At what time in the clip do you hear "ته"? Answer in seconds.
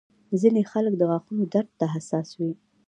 1.79-1.85